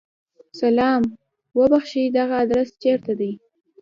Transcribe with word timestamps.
سلام! 0.61 1.01
اوبښئ! 1.55 2.03
دغه 2.17 2.35
ادرس 2.43 2.69
چیرته 2.81 3.13
دی؟ 3.19 3.31